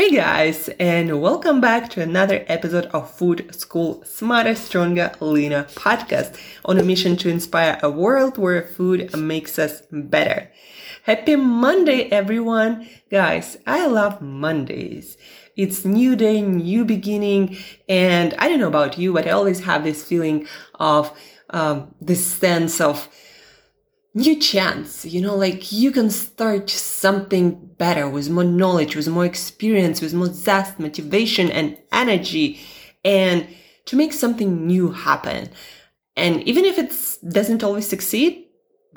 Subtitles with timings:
[0.00, 6.40] Hey guys, and welcome back to another episode of Food School Smarter, Stronger, Leaner podcast
[6.64, 10.50] on a mission to inspire a world where food makes us better.
[11.02, 12.88] Happy Monday, everyone!
[13.10, 15.18] Guys, I love Mondays.
[15.54, 19.84] It's new day, new beginning, and I don't know about you, but I always have
[19.84, 21.14] this feeling of
[21.50, 23.06] um, this sense of
[24.12, 29.24] new chance you know like you can start something better with more knowledge with more
[29.24, 32.60] experience with more zest motivation and energy
[33.04, 33.46] and
[33.86, 35.48] to make something new happen.
[36.16, 36.92] And even if it
[37.32, 38.46] doesn't always succeed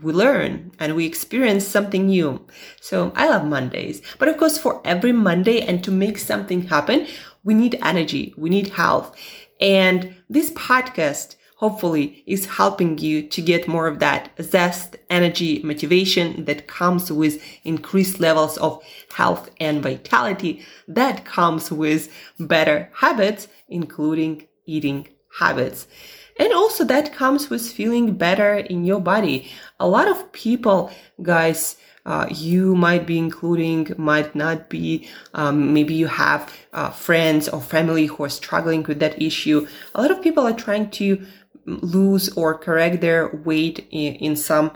[0.01, 2.45] we learn and we experience something new.
[2.81, 4.01] So i love mondays.
[4.19, 7.07] But of course for every monday and to make something happen
[7.43, 9.15] we need energy we need health.
[9.59, 16.43] And this podcast hopefully is helping you to get more of that zest, energy, motivation
[16.43, 24.45] that comes with increased levels of health and vitality that comes with better habits, including
[24.65, 25.07] eating
[25.39, 25.87] habits.
[26.37, 29.49] And also that comes with feeling better in your body.
[29.79, 35.07] A lot of people, guys, uh, you might be including, might not be.
[35.33, 39.65] Um, maybe you have uh, friends or family who are struggling with that issue.
[39.95, 41.25] A lot of people are trying to
[41.65, 44.71] lose or correct their weight in, in some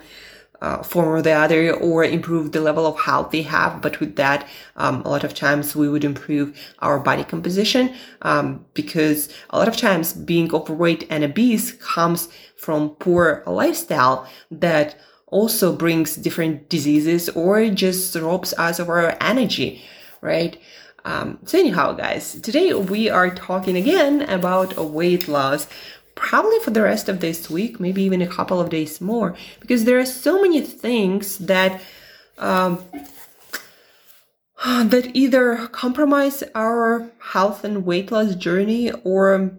[0.61, 3.81] uh, form or the other or improve the level of health they have.
[3.81, 7.93] But with that, um, a lot of times we would improve our body composition
[8.23, 14.99] um, because a lot of times being overweight and obese comes from poor lifestyle that
[15.27, 19.83] also brings different diseases or just robs us of our energy,
[20.21, 20.57] right?
[21.05, 25.67] Um, so anyhow, guys, today we are talking again about weight loss
[26.17, 29.85] probably for the rest of this week, maybe even a couple of days more, because
[29.85, 31.81] there are so many things that
[32.37, 32.83] um,
[34.65, 39.57] that either compromise our health and weight loss journey or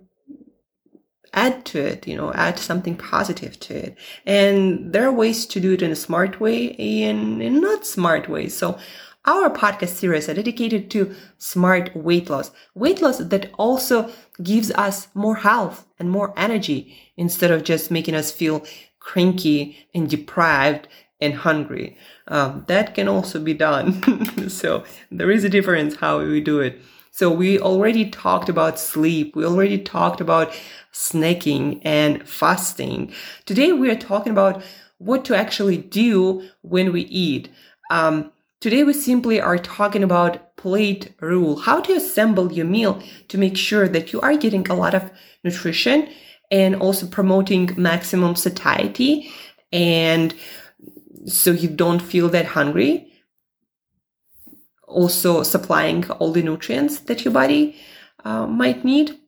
[1.33, 3.99] add to it, you know, add something positive to it.
[4.27, 8.29] And there are ways to do it in a smart way and in not smart
[8.29, 8.57] ways.
[8.57, 8.79] So
[9.25, 14.11] our podcast series are dedicated to smart weight loss, weight loss that also
[14.43, 18.65] gives us more health and more energy instead of just making us feel
[19.01, 20.89] cranky and deprived
[21.21, 21.97] and hungry.
[22.29, 24.49] Um, that can also be done.
[24.49, 26.81] so there is a difference how we do it.
[27.11, 29.35] So we already talked about sleep.
[29.35, 30.53] We already talked about
[30.93, 33.13] snacking and fasting.
[33.45, 34.63] Today we are talking about
[34.99, 37.49] what to actually do when we eat.
[37.91, 43.39] Um, Today we simply are talking about plate rule, how to assemble your meal to
[43.39, 45.13] make sure that you are getting a lot of
[45.45, 46.09] nutrition
[46.51, 49.31] and also promoting maximum satiety
[49.73, 50.35] and
[51.27, 53.13] so you don't feel that hungry.
[54.89, 57.77] Also supplying all the nutrients that your body
[58.25, 59.21] uh, might need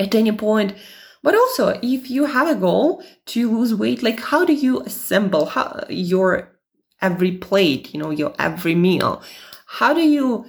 [0.00, 0.74] at any point.
[1.22, 5.46] But also, if you have a goal to lose weight, like how do you assemble
[5.46, 6.59] how, your
[7.02, 9.22] every plate, you know, your every meal?
[9.66, 10.46] How do you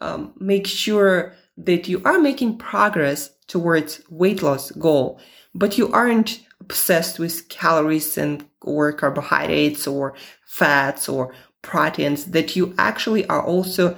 [0.00, 5.20] um, make sure that you are making progress towards weight loss goal,
[5.54, 12.74] but you aren't obsessed with calories and or carbohydrates or fats or proteins, that you
[12.78, 13.96] actually are also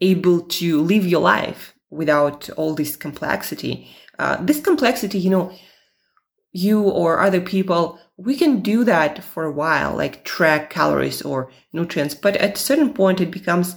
[0.00, 3.88] able to live your life without all this complexity.
[4.18, 5.52] Uh, this complexity, you know,
[6.58, 11.50] you or other people we can do that for a while, like track calories or
[11.72, 13.76] nutrients, but at a certain point it becomes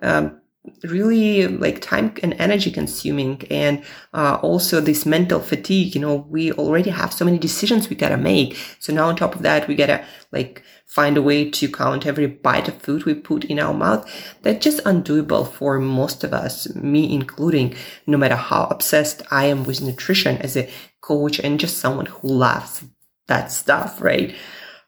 [0.00, 0.40] um,
[0.84, 3.82] really like time and energy consuming and
[4.14, 5.94] uh, also this mental fatigue.
[5.94, 8.56] You know we already have so many decisions we gotta make.
[8.78, 12.26] So now on top of that we gotta like find a way to count every
[12.26, 14.08] bite of food we put in our mouth.
[14.42, 17.74] That's just undoable for most of us me including
[18.06, 20.68] no matter how obsessed i am with nutrition as a
[21.00, 22.84] coach and just someone who loves
[23.26, 24.34] that stuff, right?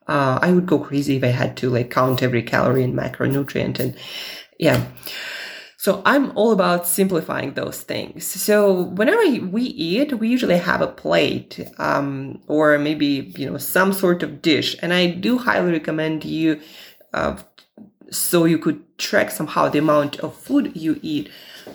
[0.06, 3.78] Uh, I would go crazy if I had to like count every calorie and macronutrient
[3.78, 3.96] and
[4.58, 4.84] yeah.
[5.82, 8.25] So I'm all about simplifying those things.
[8.25, 13.92] So whenever we eat, we usually have a plate, um, or maybe, you know, some
[13.92, 14.76] sort of dish.
[14.81, 16.60] And I do highly recommend you,
[17.12, 17.37] uh,
[18.12, 21.31] so you could track somehow the amount of food you eat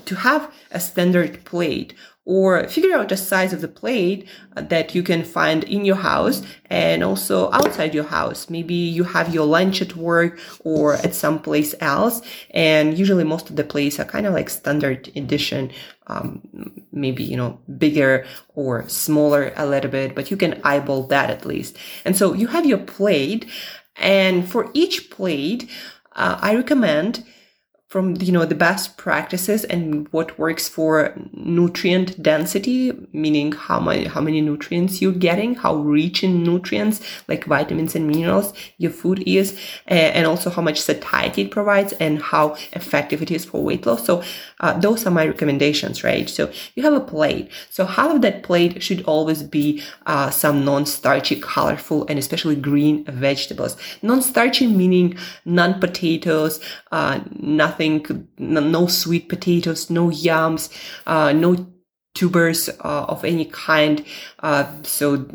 [0.05, 1.93] to have a standard plate
[2.27, 6.41] or figure out the size of the plate that you can find in your house
[6.69, 8.49] and also outside your house.
[8.49, 12.21] Maybe you have your lunch at work or at some place else.
[12.51, 15.71] And usually most of the plates are kind of like standard edition.
[16.07, 18.25] Um, maybe, you know, bigger
[18.55, 21.77] or smaller a little bit, but you can eyeball that at least.
[22.03, 23.45] And so you have your plate
[23.95, 25.69] and for each plate,
[26.13, 27.25] uh, I recommend
[27.87, 34.05] from you know the best practices and what works for nutrient density meaning how many
[34.05, 39.23] how many nutrients you're getting how rich in nutrients like vitamins and minerals your food
[39.25, 39.57] is
[39.87, 44.05] and also how much satiety it provides and how effective it is for weight loss.
[44.05, 44.23] So
[44.59, 46.29] uh, those are my recommendations right?
[46.29, 47.49] So you have a plate.
[47.69, 53.05] So half of that plate should always be uh, some non-starchy colorful and especially green
[53.05, 53.77] vegetables.
[54.01, 56.59] Non-starchy meaning non-potatoes
[56.91, 60.69] uh, nothing nothing, no sweet potatoes, no yams,
[61.05, 61.67] uh, no
[62.15, 64.05] tubers uh, of any kind.
[64.39, 65.27] Uh, so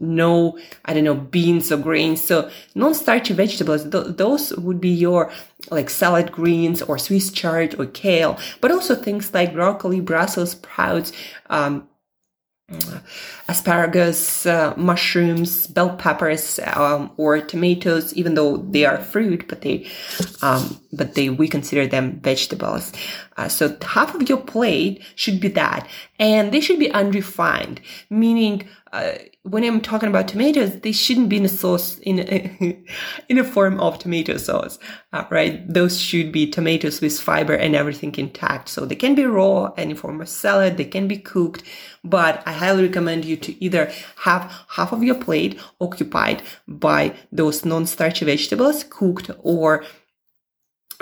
[0.00, 2.20] no, I don't know, beans or grains.
[2.20, 5.30] So non-starchy vegetables, th- those would be your
[5.70, 11.12] like salad greens or Swiss chard or kale, but also things like broccoli, Brussels sprouts,
[11.50, 11.88] um,
[13.48, 19.86] asparagus, uh, mushrooms, bell peppers, um, or tomatoes, even though they are fruit, but they,
[20.40, 22.92] um, but they, we consider them vegetables.
[23.36, 25.88] Uh, so half of your plate should be that.
[26.18, 29.12] And they should be unrefined, meaning, uh,
[29.42, 32.84] when I'm talking about tomatoes, they shouldn't be in a sauce in a,
[33.28, 34.78] in a form of tomato sauce,
[35.14, 35.66] uh, right?
[35.66, 38.68] Those should be tomatoes with fiber and everything intact.
[38.68, 41.62] So they can be raw, any form of salad, they can be cooked,
[42.04, 47.64] but I highly recommend you to either have half of your plate occupied by those
[47.64, 49.84] non-starchy vegetables cooked or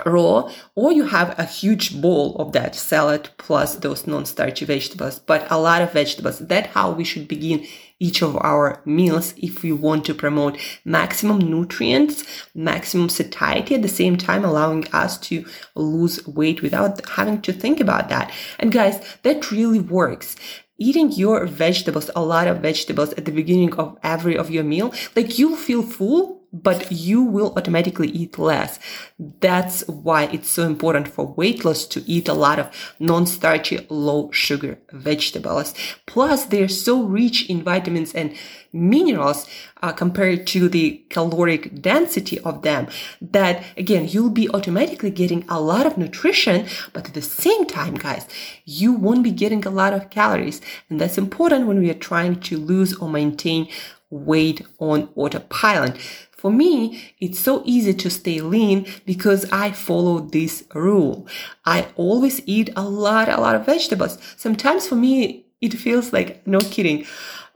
[0.05, 5.49] raw or you have a huge bowl of that salad plus those non-starchy vegetables but
[5.51, 6.39] a lot of vegetables.
[6.39, 7.65] That's how we should begin
[7.99, 12.23] each of our meals if we want to promote maximum nutrients
[12.55, 15.45] maximum satiety at the same time allowing us to
[15.75, 18.31] lose weight without having to think about that.
[18.59, 20.35] And guys that really works.
[20.79, 24.91] Eating your vegetables a lot of vegetables at the beginning of every of your meal
[25.15, 28.79] like you'll feel full but you will automatically eat less.
[29.17, 32.69] That's why it's so important for weight loss to eat a lot of
[32.99, 35.73] non-starchy, low sugar vegetables.
[36.05, 38.35] Plus, they're so rich in vitamins and
[38.73, 39.47] minerals
[39.81, 42.87] uh, compared to the caloric density of them
[43.21, 47.95] that again, you'll be automatically getting a lot of nutrition, but at the same time,
[47.95, 48.27] guys,
[48.65, 50.61] you won't be getting a lot of calories.
[50.89, 53.67] And that's important when we are trying to lose or maintain
[54.09, 55.97] weight on autopilot.
[56.41, 61.27] For me, it's so easy to stay lean because I follow this rule.
[61.65, 64.17] I always eat a lot, a lot of vegetables.
[64.37, 67.05] Sometimes for me, it feels like, no kidding.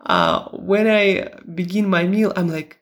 [0.06, 2.78] Uh, when I begin my meal, I'm like,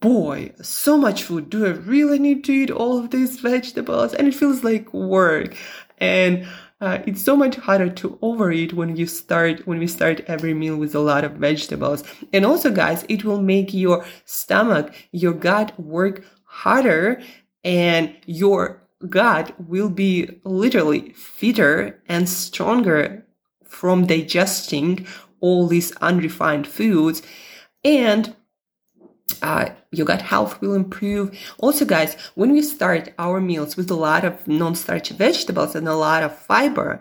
[0.00, 1.50] boy, so much food.
[1.50, 4.14] Do I really need to eat all of these vegetables?
[4.14, 5.54] And it feels like work.
[5.98, 6.48] And
[6.80, 10.76] uh, it's so much harder to overeat when you start when we start every meal
[10.76, 12.04] with a lot of vegetables.
[12.32, 17.22] And also guys it will make your stomach your gut work harder
[17.64, 23.26] and your gut will be literally fitter and stronger
[23.64, 25.06] from digesting
[25.40, 27.22] all these unrefined foods.
[27.84, 28.34] And
[29.46, 31.30] uh, your gut health will improve.
[31.58, 35.94] Also, guys, when we start our meals with a lot of non-starchy vegetables and a
[35.94, 37.00] lot of fiber,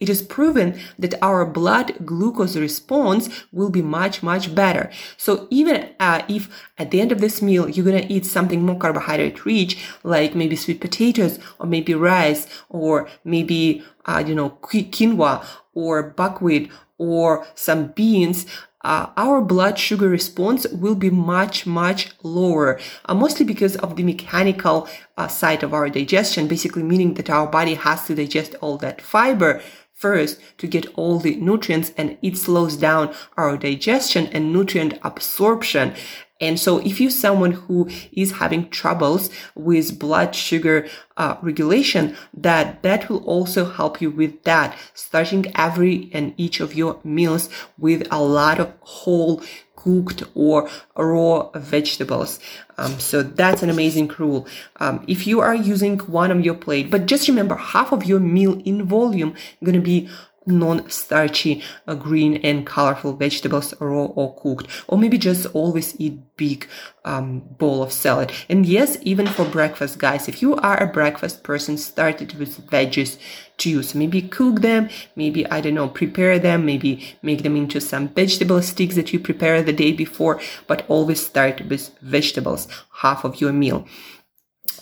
[0.00, 4.90] it is proven that our blood glucose response will be much, much better.
[5.16, 6.42] So even uh, if
[6.76, 10.56] at the end of this meal, you're to eat something more carbohydrate rich, like maybe
[10.56, 17.88] sweet potatoes or maybe rice or maybe, uh, you know, quinoa or buckwheat or some
[17.88, 18.46] beans,
[18.84, 24.02] uh, our blood sugar response will be much, much lower, uh, mostly because of the
[24.02, 24.86] mechanical
[25.16, 29.00] uh, side of our digestion, basically meaning that our body has to digest all that
[29.00, 29.62] fiber
[29.94, 35.94] first to get all the nutrients and it slows down our digestion and nutrient absorption.
[36.40, 40.86] And so if you're someone who is having troubles with blood sugar
[41.16, 46.74] uh, regulation, that that will also help you with that, starting every and each of
[46.74, 47.48] your meals
[47.78, 49.42] with a lot of whole
[49.76, 52.40] cooked or raw vegetables.
[52.78, 54.46] Um, so that's an amazing rule.
[54.80, 58.20] Um, if you are using one on your plate, but just remember half of your
[58.20, 60.08] meal in volume to be
[60.46, 64.66] non-starchy uh, green and colorful vegetables raw or cooked.
[64.88, 66.68] Or maybe just always eat big
[67.04, 68.32] um, bowl of salad.
[68.48, 72.66] And yes even for breakfast guys if you are a breakfast person start it with
[72.68, 73.18] veggies
[73.56, 77.80] too so maybe cook them maybe i don't know prepare them maybe make them into
[77.80, 82.66] some vegetable sticks that you prepare the day before but always start with vegetables
[83.04, 83.86] half of your meal.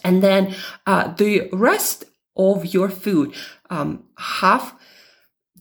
[0.04, 0.54] And then
[0.87, 2.04] uh, the rest
[2.37, 3.35] of your food
[3.71, 4.75] um, half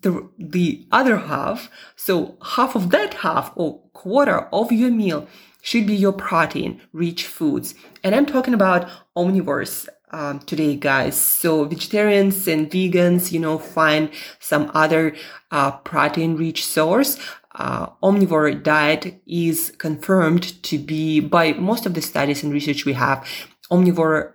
[0.01, 5.27] the, the other half, so half of that half or quarter of your meal
[5.61, 7.75] should be your protein rich foods.
[8.03, 11.15] And I'm talking about omnivores um, today, guys.
[11.19, 15.15] So vegetarians and vegans, you know, find some other
[15.51, 17.17] uh, protein-rich source.
[17.55, 22.93] Uh, omnivore diet is confirmed to be by most of the studies and research we
[22.93, 23.27] have.
[23.71, 24.33] Omnivore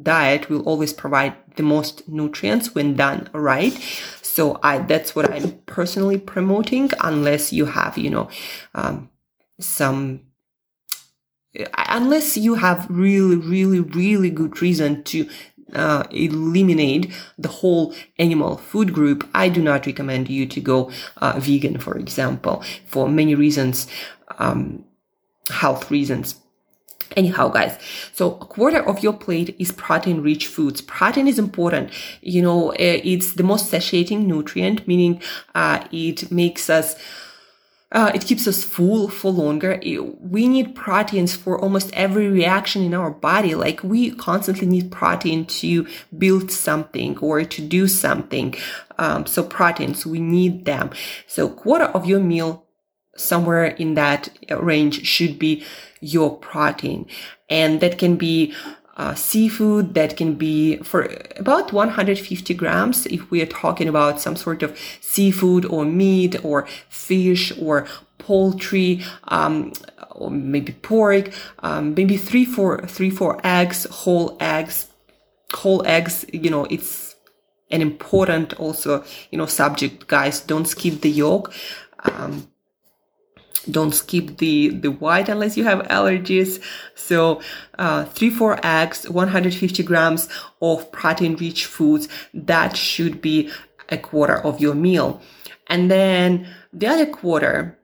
[0.00, 3.74] diet will always provide the most nutrients when done right.
[4.38, 8.28] So I, that's what I'm personally promoting unless you have, you know,
[8.72, 9.10] um,
[9.58, 10.20] some
[11.88, 15.28] unless you have really, really, really good reason to
[15.74, 21.40] uh, eliminate the whole animal food group, I do not recommend you to go uh,
[21.40, 23.88] vegan, for example, for many reasons,
[24.38, 24.84] um,
[25.50, 26.36] health reasons.
[27.18, 27.76] Anyhow, guys,
[28.12, 30.80] so a quarter of your plate is protein rich foods.
[30.80, 31.90] Protein is important.
[32.22, 35.20] You know, eh, it's the most satiating nutrient, meaning
[35.52, 36.94] uh, it makes us
[37.90, 39.80] uh, it keeps us full for longer.
[40.20, 43.56] We need proteins for almost every reaction in our body.
[43.56, 48.54] Like we constantly need protein to build something or to do something.
[48.98, 50.90] Um, so proteins, we need them.
[51.26, 52.67] So quarter of your meal,
[53.18, 55.64] somewhere in that range should be
[56.00, 57.06] your protein.
[57.50, 58.54] And that can be
[58.98, 64.34] uh, seafood that can be for about 150 grams if we are talking about some
[64.34, 67.86] sort of seafood or meat or fish or
[68.18, 69.72] poultry um,
[70.10, 74.86] or maybe pork um, maybe three four three four eggs whole eggs.
[75.54, 77.14] Whole eggs you know it's
[77.70, 80.40] an important also you know subject guys.
[80.40, 81.52] Don't skip the yolk.
[82.00, 82.48] Um,
[83.70, 86.62] don't skip the the white unless you have allergies.
[86.94, 87.40] So
[87.78, 90.28] uh, three four eggs 150 grams
[90.60, 93.50] of protein rich foods that should be
[93.88, 95.20] a quarter of your meal.
[95.66, 97.78] And then the other quarter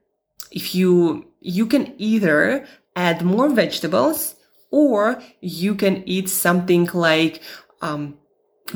[0.51, 2.65] if you you can either
[2.95, 4.35] add more vegetables
[4.71, 7.41] or you can eat something like
[7.81, 8.17] um,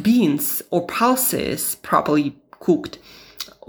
[0.01, 2.99] beans or pulses properly cooked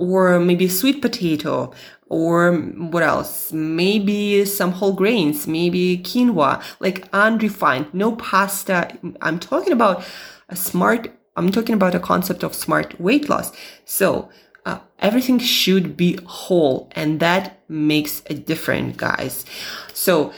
[0.01, 1.73] or maybe sweet potato
[2.09, 3.53] or what else?
[3.53, 8.99] Maybe some whole grains, maybe quinoa, like unrefined, no pasta.
[9.21, 10.03] I'm talking about
[10.49, 13.53] a smart, I'm talking about a concept of smart weight loss.
[13.85, 14.31] So,
[14.67, 19.45] uh, everything should be whole and that makes a difference, guys.
[19.93, 20.33] So,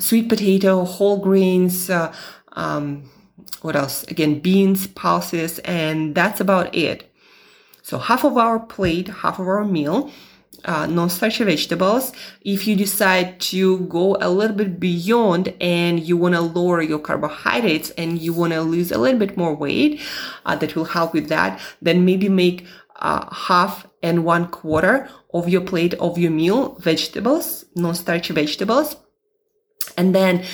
[0.00, 2.12] sweet potato, whole grains, uh,
[2.52, 3.10] um,
[3.62, 4.02] what else?
[4.04, 7.13] Again, beans, pulses, and that's about it.
[7.84, 10.10] So half of our plate, half of our meal
[10.64, 12.12] uh, non-starchy vegetables.
[12.42, 16.98] If you decide to go a little bit beyond and you want to lower your
[16.98, 20.00] carbohydrates and you want to lose a little bit more weight,
[20.46, 21.60] uh, that will help with that.
[21.82, 27.66] Then maybe make uh, half and one quarter of your plate of your meal vegetables,
[27.74, 28.96] non-starchy vegetables.
[29.98, 30.44] And then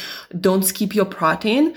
[0.40, 1.76] don't skip your protein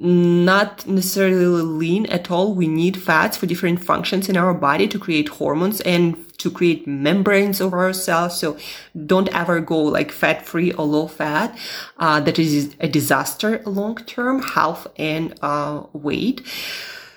[0.00, 2.54] not necessarily lean at all.
[2.54, 6.86] We need fats for different functions in our body to create hormones and to create
[6.86, 8.38] membranes of our cells.
[8.38, 8.56] So
[9.06, 11.58] don't ever go like fat free or low fat.
[11.98, 16.46] Uh, that is a disaster long term health and uh, weight.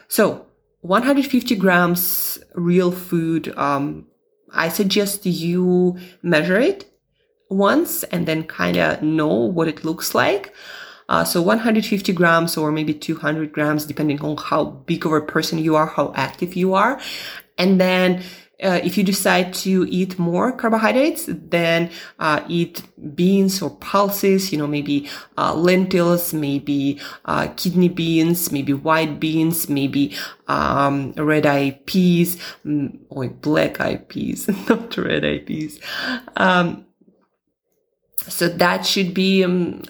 [0.07, 0.47] So
[0.81, 3.55] 150 grams real food.
[3.57, 4.07] Um,
[4.53, 6.91] I suggest you measure it
[7.49, 10.53] once and then kind of know what it looks like.
[11.11, 15.59] Uh, so 150 grams or maybe 200 grams, depending on how big of a person
[15.59, 17.01] you are, how active you are.
[17.57, 18.23] And then
[18.63, 21.89] uh, if you decide to eat more carbohydrates, then
[22.19, 28.71] uh, eat beans or pulses, you know, maybe uh, lentils, maybe uh, kidney beans, maybe
[28.71, 30.15] white beans, maybe
[30.47, 35.77] um, red eye peas, mm, or black eye peas, not red eye peas.
[36.37, 36.85] Um,
[38.29, 39.81] so that should be um,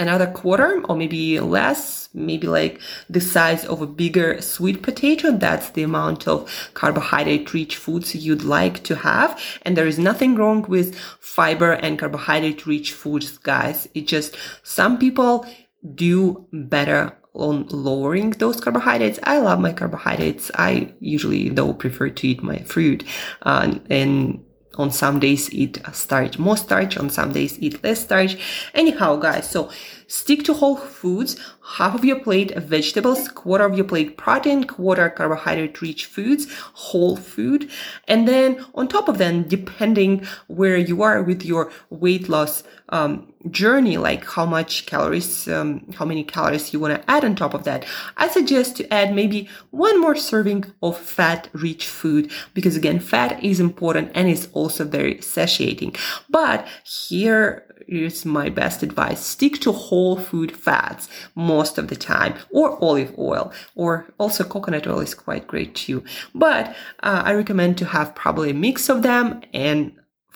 [0.00, 5.30] another quarter or maybe less, maybe like the size of a bigger sweet potato.
[5.32, 9.40] That's the amount of carbohydrate rich foods you'd like to have.
[9.62, 13.88] And there is nothing wrong with fiber and carbohydrate rich foods, guys.
[13.94, 15.46] It just some people
[15.94, 19.18] do better on lowering those carbohydrates.
[19.22, 20.50] I love my carbohydrates.
[20.54, 23.04] I usually though prefer to eat my fruit
[23.42, 24.44] uh, and
[24.80, 28.36] on some days eat starch more starch on some days eat less starch.
[28.74, 29.70] Anyhow guys so
[30.06, 31.36] stick to whole foods
[31.76, 37.16] half of your plate vegetables quarter of your plate protein quarter carbohydrate rich foods whole
[37.16, 37.70] food.
[38.08, 43.29] And then on top of them depending where you are with your weight loss um,
[43.50, 47.54] journey like how much calories um, how many calories you want to add on top
[47.54, 47.86] of that
[48.18, 53.42] i suggest to add maybe one more serving of fat rich food because again fat
[53.42, 55.94] is important and is also very satiating
[56.28, 59.20] but here is my best advice.
[59.20, 64.86] Stick to whole food fats most of the time or olive oil or also coconut
[64.86, 66.04] oil is quite great too.
[66.34, 66.68] But
[67.02, 69.92] uh, I recommend to have probably a mix of them and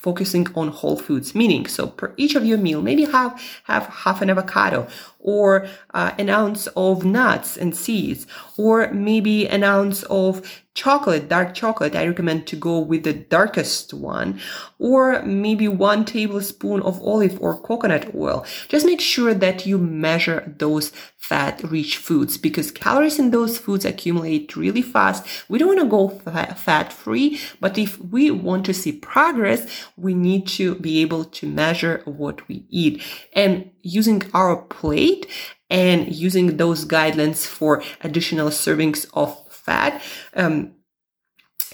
[0.07, 3.33] focusing on whole foods meaning so per each of your meal maybe have
[3.65, 4.87] have half an avocado
[5.25, 8.27] or uh, an ounce of nuts and seeds
[8.57, 13.95] or maybe an ounce of chocolate, dark chocolate, I recommend to go with the darkest
[13.95, 14.41] one,
[14.79, 18.45] or maybe one tablespoon of olive or coconut oil.
[18.69, 23.85] Just make sure that you measure those fat rich foods because calories in those foods
[23.85, 25.25] accumulate really fast.
[25.49, 26.09] We don't want to go
[26.55, 29.67] fat free, but if we want to see progress,
[29.97, 33.03] we need to be able to measure what we eat
[33.33, 35.27] and using our plate
[35.71, 40.03] and using those guidelines for additional servings of fat.
[40.35, 40.73] Um,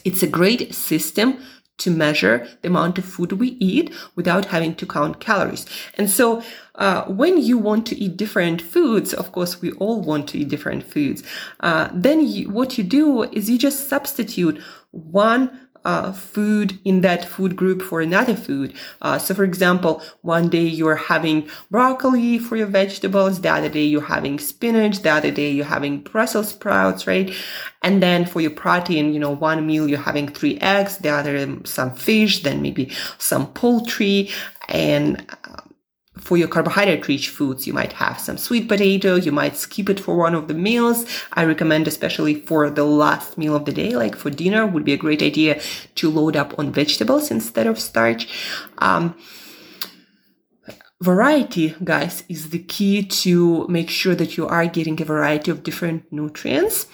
[0.05, 1.39] it's a great system
[1.79, 5.67] to measure the amount of food we eat without having to count calories.
[5.97, 6.43] And so,
[6.75, 10.49] uh, when you want to eat different foods, of course, we all want to eat
[10.49, 11.23] different foods.
[11.61, 17.25] Uh, then you, what you do is you just substitute one uh, food in that
[17.25, 18.75] food group for another food.
[19.01, 23.85] Uh, so, for example, one day you're having broccoli for your vegetables, the other day
[23.85, 27.35] you're having spinach, the other day you're having Brussels sprouts, right?
[27.83, 31.59] And then for your protein, you know, one meal you're having three eggs, the other
[31.65, 34.31] some fish, then maybe some poultry,
[34.69, 35.25] and
[36.21, 39.15] for your carbohydrate rich foods, you might have some sweet potato.
[39.17, 41.07] You might skip it for one of the meals.
[41.33, 44.93] I recommend, especially for the last meal of the day, like for dinner, would be
[44.93, 45.61] a great idea
[45.97, 48.29] to load up on vegetables instead of starch.
[48.79, 49.17] Um,
[51.01, 55.63] variety, guys, is the key to make sure that you are getting a variety of
[55.63, 56.87] different nutrients.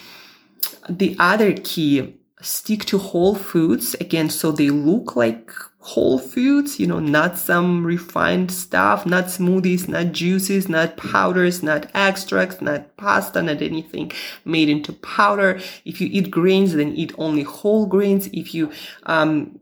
[0.89, 5.51] The other key, stick to whole foods again, so they look like
[5.87, 11.87] whole foods, you know, not some refined stuff, not smoothies, not juices, not powders, not
[11.95, 14.11] extracts, not pasta, not anything
[14.45, 15.61] made into powder.
[15.85, 18.27] If you eat grains, then eat only whole grains.
[18.33, 18.73] If you,
[19.05, 19.61] um,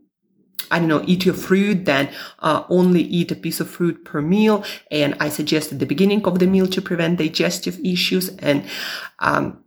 [0.71, 4.19] I don't know, eat your fruit, then uh, only eat a piece of fruit per
[4.19, 4.65] meal.
[4.89, 8.29] And I suggest at the beginning of the meal to prevent digestive issues.
[8.39, 8.65] And
[9.19, 9.63] um,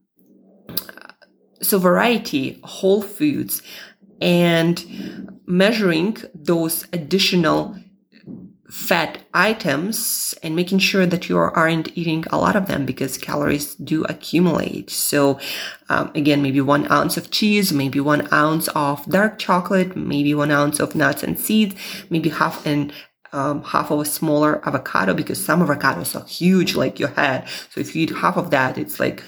[1.63, 3.63] so variety, whole foods,
[4.21, 7.77] and measuring those additional
[8.71, 13.75] fat items and making sure that you aren't eating a lot of them because calories
[13.77, 14.91] do accumulate.
[14.91, 15.41] So,
[15.89, 20.51] um, again, maybe one ounce of cheese, maybe one ounce of dark chocolate, maybe one
[20.51, 21.75] ounce of nuts and seeds,
[22.11, 22.93] maybe half an
[23.33, 27.47] um, half of a smaller avocado because some avocados are huge like your head.
[27.71, 29.23] So if you eat half of that, it's like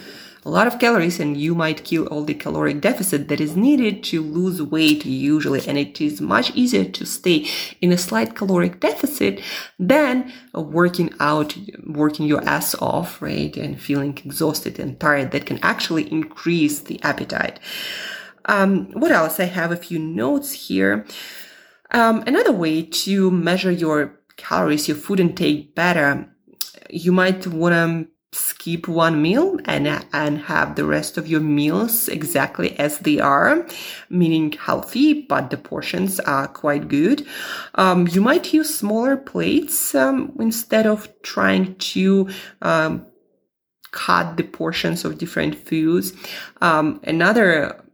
[0.45, 4.03] a lot of calories and you might kill all the caloric deficit that is needed
[4.05, 5.67] to lose weight usually.
[5.67, 7.47] And it is much easier to stay
[7.81, 9.43] in a slight caloric deficit
[9.79, 13.55] than working out, working your ass off, right?
[13.57, 17.61] And feeling exhausted and tired that can actually increase the appetite.
[18.47, 19.39] Um, what else?
[19.39, 21.07] I have a few notes here.
[21.91, 26.29] Um, another way to measure your calories, your food intake better,
[26.89, 32.07] you might want to skip one meal and and have the rest of your meals
[32.09, 33.67] exactly as they are
[34.09, 37.27] meaning healthy but the portions are quite good.
[37.75, 42.29] Um, you might use smaller plates um, instead of trying to
[42.63, 43.07] um,
[43.91, 46.13] cut the portions of different foods.
[46.61, 47.85] Um, another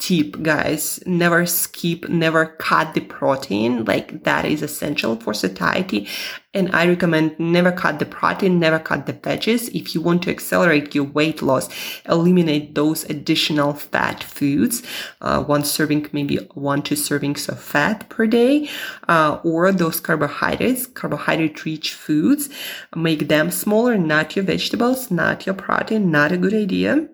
[0.00, 0.98] tip, guys.
[1.06, 3.84] Never skip, never cut the protein.
[3.84, 6.08] Like that is essential for satiety.
[6.52, 9.68] And I recommend never cut the protein, never cut the veggies.
[9.72, 11.68] If you want to accelerate your weight loss,
[12.06, 14.82] eliminate those additional fat foods.
[15.20, 18.68] Uh, one serving, maybe one, two servings of fat per day,
[19.06, 22.48] uh, or those carbohydrates, carbohydrate rich foods.
[22.96, 27.08] Make them smaller, not your vegetables, not your protein, not a good idea.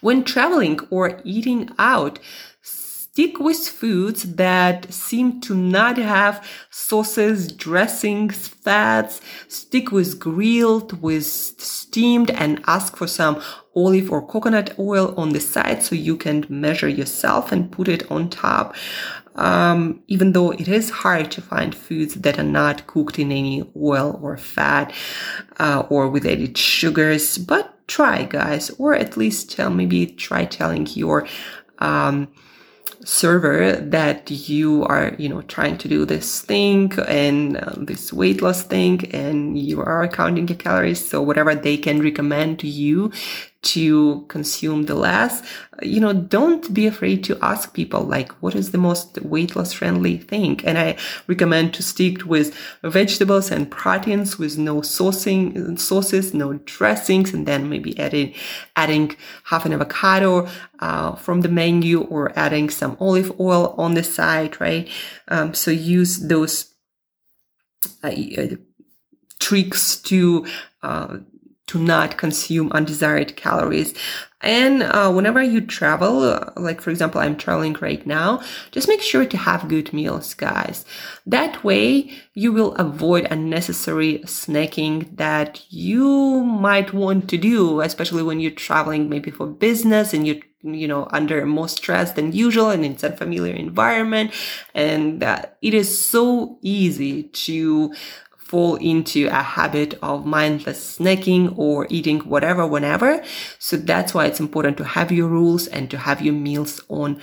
[0.00, 2.18] When traveling or eating out,
[3.18, 9.20] stick with foods that seem to not have sauces, dressings, fats.
[9.48, 13.42] Stick with grilled, with steamed, and ask for some
[13.74, 18.08] olive or coconut oil on the side so you can measure yourself and put it
[18.08, 18.76] on top.
[19.34, 23.68] Um, even though it is hard to find foods that are not cooked in any
[23.76, 24.92] oil or fat
[25.58, 30.86] uh, or with added sugars, but try, guys, or at least tell maybe try telling
[30.88, 31.26] your
[31.80, 32.28] um,
[33.04, 38.42] server that you are, you know, trying to do this thing and uh, this weight
[38.42, 41.08] loss thing, and you are counting your calories.
[41.08, 43.10] So whatever they can recommend to you
[43.60, 45.42] to consume the less,
[45.82, 49.72] you know, don't be afraid to ask people like, what is the most weight loss
[49.72, 50.60] friendly thing?
[50.64, 57.34] And I recommend to stick with vegetables and proteins with no saucing, sauces, no dressings,
[57.34, 58.32] and then maybe adding,
[58.76, 64.04] adding half an avocado, uh, from the menu or adding some olive oil on the
[64.04, 64.88] side, right?
[65.26, 66.72] Um, so use those
[68.04, 68.12] uh,
[69.40, 70.46] tricks to
[70.82, 71.18] uh,
[71.68, 73.94] to not consume undesired calories.
[74.40, 79.02] And uh, whenever you travel, uh, like for example, I'm traveling right now, just make
[79.02, 80.84] sure to have good meals, guys.
[81.26, 88.40] That way you will avoid unnecessary snacking that you might want to do, especially when
[88.40, 92.84] you're traveling maybe for business and you're you know under more stress than usual and
[92.84, 94.32] it's a familiar environment
[94.74, 97.94] and uh, it is so easy to
[98.48, 103.22] fall into a habit of mindless snacking or eating whatever whenever.
[103.58, 107.20] So that's why it's important to have your rules and to have your meals on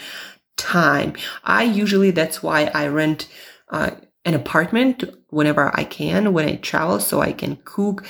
[0.55, 1.13] time.
[1.43, 3.27] I usually, that's why I rent
[3.69, 3.91] uh,
[4.23, 8.05] an apartment whenever I can when I travel so I can cook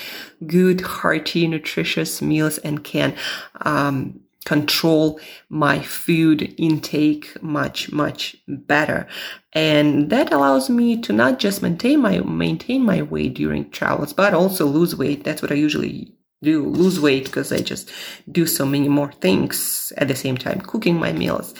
[0.45, 3.15] good, hearty, nutritious meals and can
[3.62, 9.08] um, control my food intake much much better.
[9.53, 14.34] And that allows me to not just maintain my maintain my weight during travels but
[14.34, 15.23] also lose weight.
[15.23, 17.91] That's what i usually do lose weight because I just
[18.31, 21.53] do so many more things at the same time cooking my meals.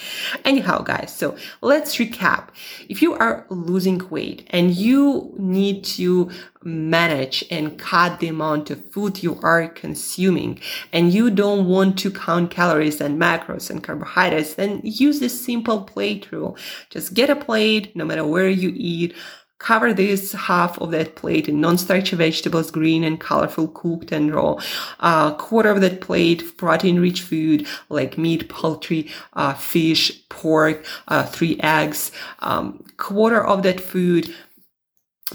[0.46, 2.50] Anyhow, guys, so let's recap.
[2.88, 6.30] If you are losing weight and you need to
[6.64, 10.60] manage and cut the amount of food you are consuming
[10.92, 15.84] and you don't want to count calories and macros and carbohydrates, then use this simple
[15.84, 16.58] plate rule.
[16.90, 19.14] Just get a plate, no matter where you eat
[19.58, 24.54] Cover this half of that plate in non-starchy vegetables, green and colorful, cooked and raw.
[25.00, 31.24] A uh, quarter of that plate, protein-rich food like meat, poultry, uh, fish, pork, uh,
[31.24, 32.12] three eggs.
[32.40, 34.36] Um, quarter of that food,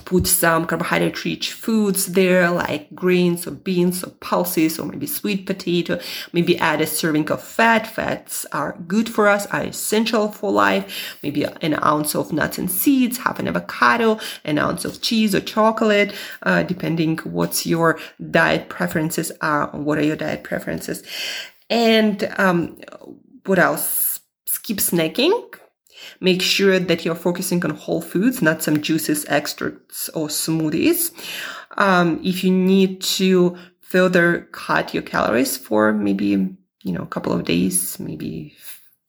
[0.04, 5.46] put some carbohydrate rich foods there like grains or beans or pulses or maybe sweet
[5.46, 5.98] potato.
[6.32, 7.88] Maybe add a serving of fat.
[7.88, 11.18] Fats are good for us are essential for life.
[11.24, 15.40] Maybe an ounce of nuts and seeds half an avocado an ounce of cheese or
[15.40, 17.98] chocolate uh, depending what's your
[18.30, 21.02] diet preferences are what are your diet preferences.
[21.68, 22.78] And um,
[23.44, 24.20] what else?
[24.46, 25.59] Skip snacking
[26.20, 31.12] Make sure that you're focusing on whole foods, not some juices, extracts, or smoothies.
[31.76, 37.32] Um, if you need to further cut your calories for maybe, you know, a couple
[37.32, 38.56] of days, maybe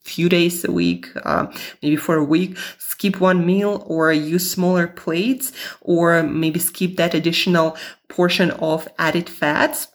[0.02, 1.46] few days a week, uh,
[1.82, 7.14] maybe for a week, skip one meal or use smaller plates or maybe skip that
[7.14, 7.76] additional
[8.08, 9.88] portion of added fats.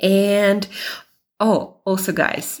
[0.00, 0.66] And
[1.40, 2.60] oh, also guys,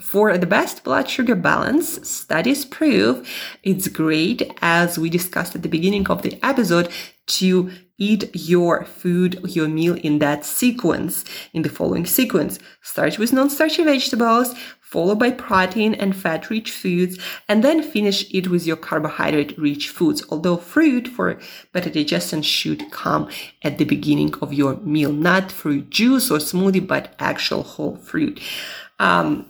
[0.00, 3.28] for the best blood sugar balance, studies prove
[3.62, 6.90] it's great, as we discussed at the beginning of the episode,
[7.26, 12.58] to eat your food, your meal in that sequence, in the following sequence.
[12.82, 18.66] Start with non-starchy vegetables, followed by protein and fat-rich foods, and then finish it with
[18.66, 20.24] your carbohydrate-rich foods.
[20.28, 21.38] Although fruit for
[21.72, 23.28] better digestion should come
[23.62, 28.40] at the beginning of your meal, not fruit juice or smoothie, but actual whole fruit.
[28.98, 29.46] Um,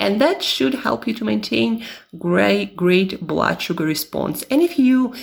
[0.00, 1.84] and that should help you to maintain
[2.18, 4.42] great, great blood sugar response.
[4.50, 5.14] And if you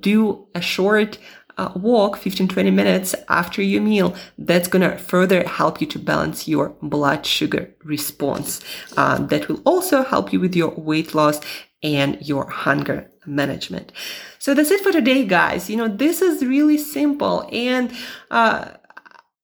[0.00, 1.18] do a short
[1.56, 5.98] uh, walk 15 20 minutes after your meal that's going to further help you to
[5.98, 8.60] balance your blood sugar response.
[8.96, 11.40] Uh, that will also help you with your weight loss
[11.82, 13.92] and your hunger management.
[14.38, 15.70] So that's it for today guys.
[15.70, 17.48] You know this is really simple.
[17.52, 17.92] And
[18.30, 18.70] uh,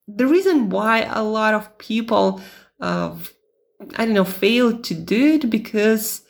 [0.08, 2.40] the reason why a lot of people
[2.80, 3.14] uh,
[3.96, 6.22] I don't know, fail to do it because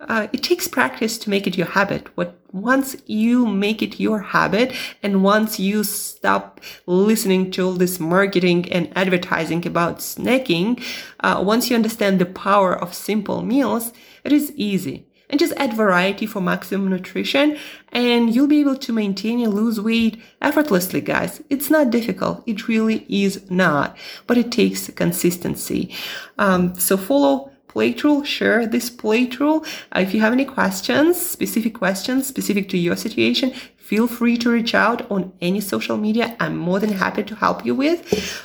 [0.00, 2.08] uh, it takes practice to make it your habit.
[2.16, 7.98] What once you make it your habit and once you stop listening to all this
[7.98, 10.82] marketing and advertising about snacking,
[11.20, 13.92] uh, once you understand the power of simple meals,
[14.24, 17.58] it is easy and just add variety for maximum nutrition
[17.92, 21.42] and you'll be able to maintain and lose weight effortlessly, guys.
[21.50, 22.42] It's not difficult.
[22.46, 25.94] It really is not, but it takes consistency.
[26.38, 29.64] Um, so follow plate rule, share this plate rule.
[29.94, 34.50] Uh, if you have any questions, specific questions specific to your situation, feel free to
[34.50, 36.36] reach out on any social media.
[36.40, 38.00] I'm more than happy to help you with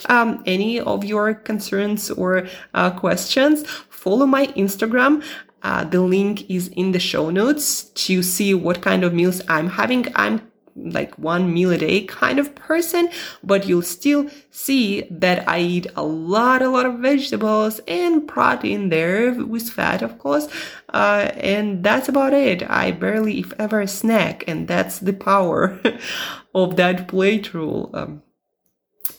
[0.10, 3.67] um, any of your concerns or uh, questions.
[3.89, 5.24] Follow my Instagram
[5.63, 9.69] uh, the link is in the show notes to see what kind of meals I'm
[9.69, 10.08] having.
[10.15, 10.41] I'm
[10.76, 13.10] like one meal a day kind of person,
[13.43, 18.89] but you'll still see that I eat a lot, a lot of vegetables and protein
[18.89, 20.47] there with fat, of course.
[20.93, 22.67] Uh, and that's about it.
[22.69, 24.43] I barely, if ever, snack.
[24.47, 25.80] And that's the power
[26.56, 27.89] of that plate rule.
[27.93, 28.23] Um,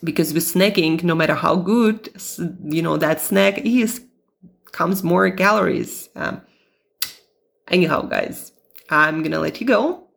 [0.02, 2.10] because with snacking, no matter how good,
[2.64, 4.02] you know, that snack is,
[4.74, 6.08] comes more calories.
[6.16, 6.42] Um,
[7.68, 8.52] anyhow, guys,
[8.90, 10.08] I'm gonna let you go.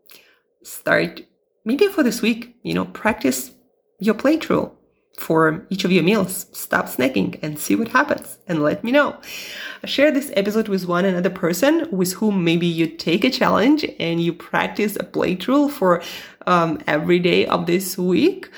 [0.63, 1.21] Start
[1.63, 3.51] maybe for this week, you know, practice
[3.99, 4.75] your plate rule
[5.19, 6.47] for each of your meals.
[6.53, 9.15] Stop snacking and see what happens and let me know.
[9.85, 14.21] Share this episode with one another person with whom maybe you take a challenge and
[14.21, 16.01] you practice a plate rule for
[16.47, 18.49] um, every day of this week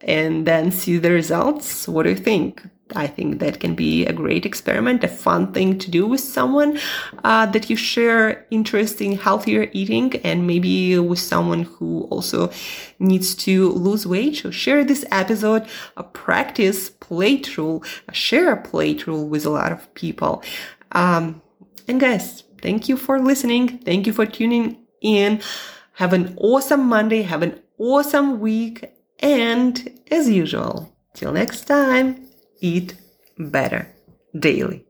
[0.00, 1.86] and then see the results.
[1.86, 2.62] What do you think?
[2.94, 6.78] I think that can be a great experiment, a fun thing to do with someone
[7.24, 12.50] uh, that you share interest in healthier eating and maybe with someone who also
[12.98, 14.36] needs to lose weight.
[14.36, 19.72] So share this episode, a practice plate rule, share a plate rule with a lot
[19.72, 20.42] of people.
[20.92, 21.42] Um,
[21.88, 23.78] and guys, thank you for listening.
[23.78, 25.40] Thank you for tuning in.
[25.94, 27.22] Have an awesome Monday.
[27.22, 28.92] Have an awesome week.
[29.20, 32.31] And as usual, till next time
[32.62, 32.94] eat
[33.38, 33.92] better
[34.38, 34.86] daily.